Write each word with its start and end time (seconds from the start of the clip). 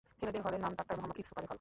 ছেলেদের 0.19 0.43
হলের 0.45 0.61
নাম 0.63 0.73
ডাক্তার 0.79 0.95
মোহাম্মদ 0.97 1.17
ইউসুফ 1.19 1.35
আলী 1.37 1.45
হল। 1.45 1.49